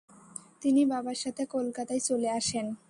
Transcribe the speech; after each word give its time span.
তিনি 0.61 0.85
বাবার 0.85 1.15
সাথে 1.15 1.45
কলকাতায় 1.45 1.99
চলে 1.99 2.29
আসেন। 2.29 2.65